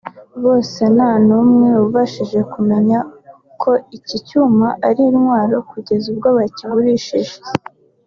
[0.43, 2.99] bose nta n’umwe wabashije kumenya
[3.61, 7.35] ko iki cyuma ari intwaro kugeza ubwo bakigurishije